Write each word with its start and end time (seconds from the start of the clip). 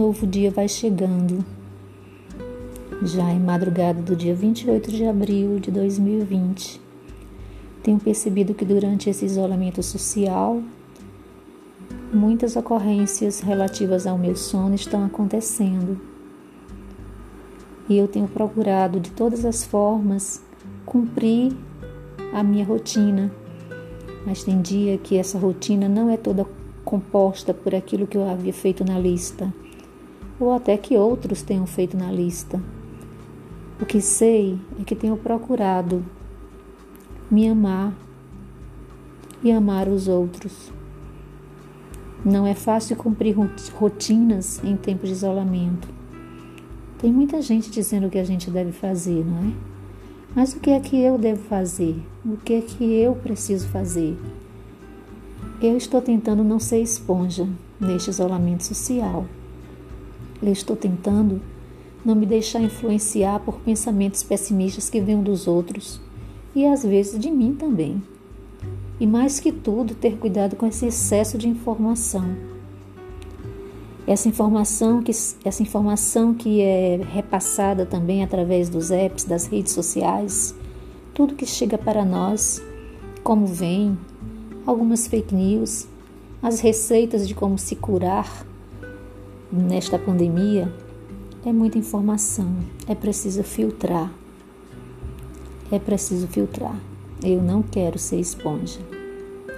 novo 0.00 0.26
dia 0.26 0.50
vai 0.50 0.66
chegando. 0.66 1.44
Já 3.02 3.30
em 3.30 3.38
madrugada 3.38 4.00
do 4.00 4.16
dia 4.16 4.34
28 4.34 4.90
de 4.90 5.04
abril 5.04 5.60
de 5.60 5.70
2020, 5.70 6.80
tenho 7.82 8.00
percebido 8.00 8.54
que 8.54 8.64
durante 8.64 9.10
esse 9.10 9.26
isolamento 9.26 9.82
social, 9.82 10.62
muitas 12.10 12.56
ocorrências 12.56 13.40
relativas 13.40 14.06
ao 14.06 14.16
meu 14.16 14.34
sono 14.36 14.74
estão 14.74 15.04
acontecendo. 15.04 16.00
E 17.86 17.98
eu 17.98 18.08
tenho 18.08 18.26
procurado 18.26 18.98
de 18.98 19.10
todas 19.10 19.44
as 19.44 19.66
formas 19.66 20.42
cumprir 20.86 21.52
a 22.32 22.42
minha 22.42 22.64
rotina. 22.64 23.30
Mas 24.24 24.42
tem 24.42 24.62
dia 24.62 24.96
que 24.96 25.18
essa 25.18 25.38
rotina 25.38 25.90
não 25.90 26.08
é 26.08 26.16
toda 26.16 26.46
composta 26.86 27.52
por 27.52 27.74
aquilo 27.74 28.06
que 28.06 28.16
eu 28.16 28.26
havia 28.26 28.52
feito 28.52 28.82
na 28.82 28.98
lista, 28.98 29.52
ou 30.40 30.52
até 30.54 30.76
que 30.76 30.96
outros 30.96 31.42
tenham 31.42 31.66
feito 31.66 31.96
na 31.96 32.10
lista. 32.10 32.60
O 33.80 33.86
que 33.86 34.00
sei 34.00 34.58
é 34.80 34.84
que 34.84 34.96
tenho 34.96 35.16
procurado 35.16 36.04
me 37.30 37.48
amar 37.48 37.92
e 39.42 39.52
amar 39.52 39.88
os 39.88 40.08
outros. 40.08 40.72
Não 42.24 42.46
é 42.46 42.54
fácil 42.54 42.96
cumprir 42.96 43.36
rotinas 43.74 44.62
em 44.64 44.76
tempos 44.76 45.08
de 45.08 45.14
isolamento. 45.14 45.88
Tem 46.98 47.12
muita 47.12 47.40
gente 47.40 47.70
dizendo 47.70 48.08
o 48.08 48.10
que 48.10 48.18
a 48.18 48.24
gente 48.24 48.50
deve 48.50 48.72
fazer, 48.72 49.24
não 49.24 49.38
é? 49.38 49.52
Mas 50.34 50.52
o 50.52 50.60
que 50.60 50.70
é 50.70 50.80
que 50.80 51.00
eu 51.00 51.16
devo 51.16 51.42
fazer? 51.44 51.96
O 52.24 52.36
que 52.36 52.54
é 52.54 52.60
que 52.60 52.84
eu 52.84 53.14
preciso 53.14 53.66
fazer? 53.68 54.18
Eu 55.62 55.76
estou 55.76 56.00
tentando 56.02 56.44
não 56.44 56.58
ser 56.58 56.80
esponja 56.80 57.48
neste 57.80 58.10
isolamento 58.10 58.64
social. 58.64 59.24
Eu 60.42 60.52
estou 60.52 60.74
tentando 60.74 61.40
não 62.04 62.14
me 62.14 62.24
deixar 62.24 62.62
influenciar 62.62 63.40
por 63.40 63.60
pensamentos 63.60 64.22
pessimistas 64.22 64.88
que 64.88 65.00
vêm 65.00 65.22
dos 65.22 65.46
outros 65.46 66.00
e 66.54 66.66
às 66.66 66.82
vezes 66.82 67.18
de 67.18 67.30
mim 67.30 67.54
também. 67.54 68.02
E 68.98 69.06
mais 69.06 69.40
que 69.40 69.52
tudo, 69.52 69.94
ter 69.94 70.16
cuidado 70.16 70.56
com 70.56 70.66
esse 70.66 70.86
excesso 70.86 71.38
de 71.38 71.48
informação. 71.48 72.36
Essa 74.06 74.28
informação 74.28 75.02
que, 75.02 75.12
essa 75.44 75.62
informação 75.62 76.34
que 76.34 76.60
é 76.60 77.00
repassada 77.12 77.86
também 77.86 78.22
através 78.22 78.68
dos 78.68 78.90
apps, 78.90 79.24
das 79.24 79.46
redes 79.46 79.72
sociais, 79.72 80.54
tudo 81.14 81.34
que 81.34 81.46
chega 81.46 81.78
para 81.78 82.04
nós, 82.04 82.62
como 83.22 83.46
vem, 83.46 83.96
algumas 84.66 85.06
fake 85.06 85.34
news, 85.34 85.86
as 86.42 86.60
receitas 86.60 87.28
de 87.28 87.34
como 87.34 87.58
se 87.58 87.76
curar 87.76 88.46
nesta 89.52 89.98
pandemia. 89.98 90.72
É 91.44 91.52
muita 91.52 91.78
informação, 91.78 92.54
é 92.86 92.94
preciso 92.94 93.42
filtrar. 93.42 94.12
É 95.70 95.78
preciso 95.78 96.26
filtrar. 96.26 96.76
Eu 97.22 97.42
não 97.42 97.62
quero 97.62 97.98
ser 97.98 98.18
esponja. 98.18 98.80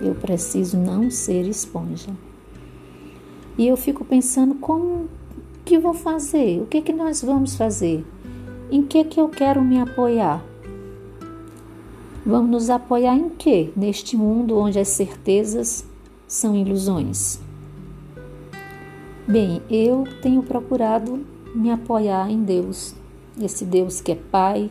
Eu 0.00 0.14
preciso 0.14 0.76
não 0.76 1.10
ser 1.10 1.46
esponja. 1.48 2.10
E 3.56 3.66
eu 3.66 3.76
fico 3.76 4.04
pensando 4.04 4.56
como 4.56 5.08
que 5.64 5.78
vou 5.78 5.94
fazer? 5.94 6.60
O 6.60 6.66
que 6.66 6.82
que 6.82 6.92
nós 6.92 7.22
vamos 7.22 7.54
fazer? 7.54 8.04
Em 8.70 8.82
que 8.82 9.04
que 9.04 9.20
eu 9.20 9.28
quero 9.28 9.62
me 9.62 9.80
apoiar? 9.80 10.44
Vamos 12.26 12.50
nos 12.50 12.70
apoiar 12.70 13.16
em 13.16 13.28
quê? 13.28 13.70
Neste 13.76 14.16
mundo 14.16 14.56
onde 14.56 14.78
as 14.78 14.88
certezas 14.88 15.84
são 16.26 16.56
ilusões. 16.56 17.43
Bem, 19.26 19.62
eu 19.70 20.04
tenho 20.20 20.42
procurado 20.42 21.24
me 21.54 21.70
apoiar 21.70 22.30
em 22.30 22.42
Deus, 22.42 22.94
esse 23.40 23.64
Deus 23.64 23.98
que 23.98 24.12
é 24.12 24.14
Pai, 24.14 24.70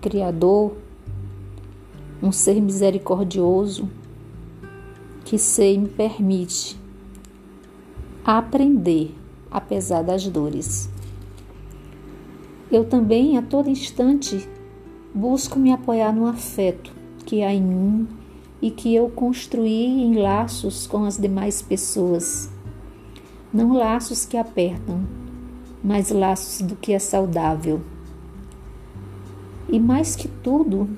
Criador, 0.00 0.76
um 2.22 2.30
ser 2.30 2.60
misericordioso, 2.60 3.90
que 5.24 5.36
sei 5.36 5.76
me 5.76 5.88
permite 5.88 6.78
aprender 8.24 9.12
apesar 9.50 10.02
das 10.02 10.24
dores. 10.28 10.88
Eu 12.70 12.84
também 12.84 13.36
a 13.36 13.42
todo 13.42 13.68
instante 13.68 14.48
busco 15.12 15.58
me 15.58 15.72
apoiar 15.72 16.12
no 16.12 16.28
afeto 16.28 16.92
que 17.26 17.42
há 17.42 17.52
em 17.52 17.62
mim 17.62 18.08
e 18.62 18.70
que 18.70 18.94
eu 18.94 19.08
construí 19.08 19.84
em 19.84 20.14
laços 20.14 20.86
com 20.86 21.04
as 21.04 21.18
demais 21.18 21.60
pessoas. 21.60 22.53
Não 23.54 23.72
laços 23.72 24.26
que 24.26 24.36
apertam, 24.36 25.04
mas 25.80 26.10
laços 26.10 26.60
do 26.66 26.74
que 26.74 26.92
é 26.92 26.98
saudável. 26.98 27.80
E 29.68 29.78
mais 29.78 30.16
que 30.16 30.26
tudo, 30.26 30.88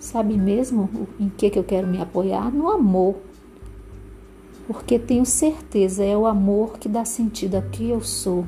sabe 0.00 0.36
mesmo 0.36 0.90
em 1.20 1.28
que, 1.28 1.48
que 1.50 1.56
eu 1.60 1.62
quero 1.62 1.86
me 1.86 2.02
apoiar? 2.02 2.52
No 2.52 2.68
amor. 2.68 3.14
Porque 4.66 4.98
tenho 4.98 5.24
certeza, 5.24 6.02
é 6.02 6.16
o 6.16 6.26
amor 6.26 6.80
que 6.80 6.88
dá 6.88 7.04
sentido 7.04 7.54
a 7.54 7.62
que 7.62 7.90
eu 7.90 8.00
sou. 8.00 8.44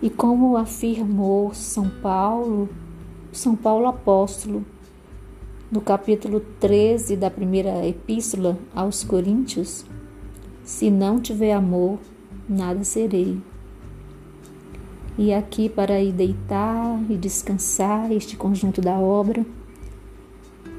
E 0.00 0.08
como 0.08 0.56
afirmou 0.56 1.52
São 1.52 1.90
Paulo, 1.90 2.70
São 3.30 3.54
Paulo 3.54 3.86
apóstolo, 3.86 4.64
no 5.70 5.82
capítulo 5.82 6.40
13 6.58 7.16
da 7.16 7.30
primeira 7.30 7.86
epístola 7.86 8.56
aos 8.74 9.04
Coríntios, 9.04 9.84
se 10.64 10.90
não 10.90 11.20
tiver 11.20 11.52
amor, 11.52 11.98
nada 12.48 12.84
serei. 12.84 13.38
E 15.18 15.32
aqui 15.32 15.68
para 15.68 16.00
ir 16.00 16.12
deitar 16.12 16.98
e 17.10 17.16
descansar 17.16 18.10
este 18.12 18.36
conjunto 18.36 18.80
da 18.80 18.98
obra, 18.98 19.44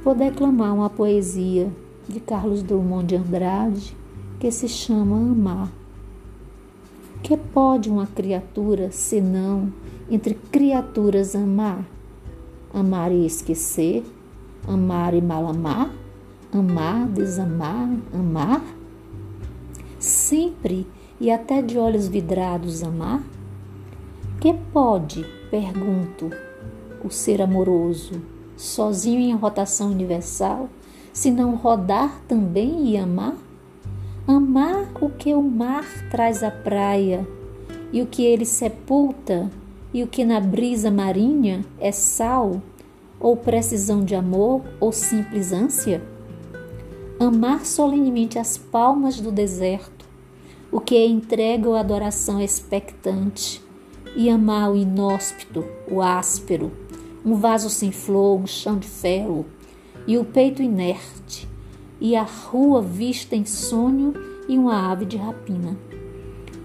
vou 0.04 0.16
declamar 0.16 0.74
uma 0.74 0.90
poesia 0.90 1.72
de 2.08 2.20
Carlos 2.20 2.64
Drummond 2.64 3.08
de 3.08 3.16
Andrade 3.16 3.96
que 4.40 4.52
se 4.52 4.68
chama 4.68 5.16
Amar. 5.16 5.72
Que 7.22 7.38
pode 7.38 7.90
uma 7.90 8.08
criatura 8.08 8.92
senão 8.92 9.72
entre 10.10 10.34
criaturas 10.34 11.36
amar? 11.36 11.86
Amar 12.74 13.12
e 13.12 13.26
esquecer, 13.26 14.04
amar 14.68 15.14
e 15.14 15.22
mal 15.22 15.48
amar, 15.48 15.94
amar, 16.52 17.08
desamar, 17.08 17.90
amar? 18.14 18.83
Sempre 20.34 20.88
e 21.22 21.30
até 21.30 21.62
de 21.62 21.78
olhos 21.78 22.08
vidrados 22.08 22.82
amar? 22.82 23.22
Que 24.42 24.52
pode, 24.74 25.24
pergunto, 25.52 26.32
o 27.06 27.12
ser 27.12 27.40
amoroso, 27.40 28.20
sozinho 28.58 29.20
em 29.20 29.36
rotação 29.36 29.92
universal, 29.92 30.70
se 31.14 31.30
não 31.30 31.56
rodar 31.56 32.20
também 32.28 32.90
e 32.90 32.98
amar? 32.98 33.38
Amar 34.28 34.88
o 35.00 35.08
que 35.08 35.36
o 35.36 35.42
mar 35.44 35.86
traz 36.10 36.42
à 36.42 36.50
praia 36.50 37.28
e 37.92 38.02
o 38.02 38.08
que 38.08 38.26
ele 38.26 38.44
sepulta 38.44 39.52
e 39.94 40.02
o 40.02 40.08
que 40.08 40.26
na 40.26 40.40
brisa 40.40 40.90
marinha 40.90 41.64
é 41.80 41.92
sal 41.92 42.60
ou 43.20 43.38
precisão 43.38 44.04
de 44.04 44.16
amor 44.16 44.64
ou 44.80 44.92
simples 44.92 45.54
ânsia? 45.54 46.02
Amar 47.20 47.68
solenemente 47.68 48.40
as 48.40 48.58
palmas 48.58 49.22
do 49.22 49.32
deserto, 49.32 50.03
o 50.74 50.82
que 50.82 50.96
é 50.96 51.06
entrega 51.06 51.70
ou 51.70 51.76
adoração 51.76 52.42
expectante, 52.42 53.62
e 54.16 54.28
amar 54.28 54.72
o 54.72 54.76
inóspito, 54.76 55.64
o 55.88 56.02
áspero, 56.02 56.72
um 57.24 57.36
vaso 57.36 57.70
sem 57.70 57.92
flor, 57.92 58.40
um 58.40 58.48
chão 58.48 58.80
de 58.80 58.88
ferro, 58.88 59.46
e 60.08 60.18
o 60.18 60.26
peito 60.26 60.64
inerte, 60.64 61.48
e 62.02 62.16
a 62.16 62.24
rua 62.24 62.82
vista 62.82 63.36
em 63.36 63.46
sonho 63.46 64.16
e 64.50 64.58
uma 64.58 64.92
ave 64.92 65.06
de 65.06 65.16
rapina. 65.16 65.78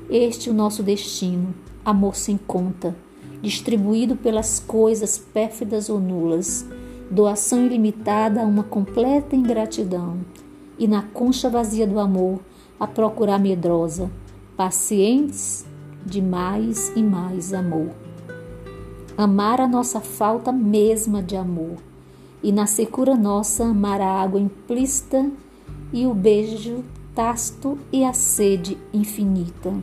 Este 0.08 0.48
é 0.48 0.52
o 0.52 0.54
nosso 0.54 0.82
destino, 0.82 1.54
amor 1.84 2.16
sem 2.16 2.38
conta, 2.38 2.96
distribuído 3.42 4.16
pelas 4.16 4.58
coisas 4.58 5.18
pérfidas 5.18 5.90
ou 5.90 6.00
nulas, 6.00 6.64
doação 7.10 7.66
ilimitada 7.66 8.40
a 8.40 8.46
uma 8.46 8.62
completa 8.62 9.36
ingratidão, 9.36 10.16
e 10.78 10.88
na 10.88 11.02
concha 11.02 11.50
vazia 11.50 11.86
do 11.86 11.98
amor 11.98 12.40
a 12.78 12.86
procurar 12.86 13.38
medrosa, 13.38 14.10
pacientes 14.56 15.66
de 16.04 16.22
mais 16.22 16.92
e 16.96 17.02
mais 17.02 17.52
amor. 17.52 17.90
Amar 19.16 19.60
a 19.60 19.66
nossa 19.66 20.00
falta 20.00 20.52
mesma 20.52 21.22
de 21.22 21.36
amor 21.36 21.76
e 22.42 22.52
na 22.52 22.66
secura 22.66 23.16
nossa 23.16 23.64
amar 23.64 24.00
a 24.00 24.22
água 24.22 24.40
implícita 24.40 25.28
e 25.92 26.06
o 26.06 26.14
beijo 26.14 26.84
tácito 27.14 27.78
e 27.92 28.04
a 28.04 28.12
sede 28.12 28.78
infinita. 28.94 29.74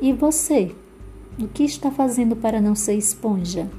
E 0.00 0.12
você? 0.12 0.74
O 1.38 1.46
que 1.46 1.62
está 1.62 1.90
fazendo 1.90 2.34
para 2.34 2.60
não 2.60 2.74
ser 2.74 2.94
esponja? 2.94 3.70